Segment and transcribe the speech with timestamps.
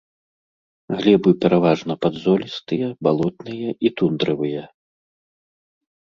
[0.99, 4.63] Глебы пераважна падзолістыя, балотныя і тундравыя.